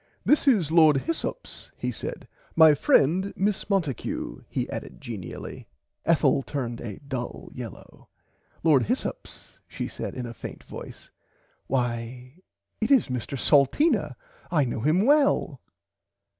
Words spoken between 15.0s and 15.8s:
well.